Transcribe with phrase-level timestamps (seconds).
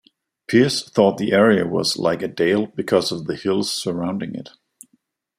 [0.47, 4.49] Pierce thought the area was like a dale because of the hills surrounding it.